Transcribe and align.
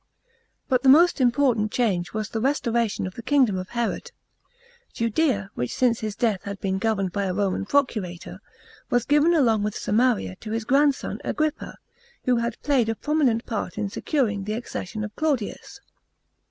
§14. 0.63 0.63
But 0.67 0.81
the 0.81 0.89
most 0.89 1.21
important 1.21 1.71
change 1.71 2.11
was 2.11 2.29
the 2.29 2.41
restoration 2.41 3.05
of 3.05 3.13
the 3.13 3.21
kingdom 3.21 3.55
of 3.55 3.69
Herod. 3.69 4.11
Judea, 4.93 5.51
which 5.53 5.75
since 5.75 5.99
his 5.99 6.15
death 6.15 6.41
had 6.41 6.59
been 6.59 6.79
governed 6.79 7.11
by 7.11 7.25
a 7.25 7.35
Roman 7.35 7.67
procurator, 7.67 8.39
was 8.89 9.05
given 9.05 9.35
along 9.35 9.61
with 9.61 9.77
Samaria 9.77 10.37
to 10.37 10.49
his 10.49 10.65
grandson 10.65 11.19
Agtippa, 11.23 11.75
who 12.23 12.37
had 12.37 12.59
played 12.63 12.89
a 12.89 12.95
prominent 12.95 13.45
part 13.45 13.77
in 13.77 13.89
securing 13.91 14.45
the 14.45 14.53
accession 14.53 15.03
of 15.03 15.15
Claudius. 15.15 15.79